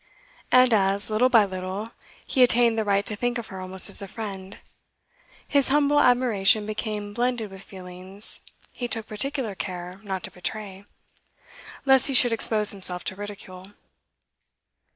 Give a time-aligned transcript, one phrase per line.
[0.51, 1.89] And as, little by little,
[2.25, 4.57] he attained the right to think of her almost as a friend,
[5.47, 8.39] his humble admiration became blended with feelings
[8.73, 10.85] he took particular care not to betray,
[11.85, 13.73] lest he should expose himself to ridicule.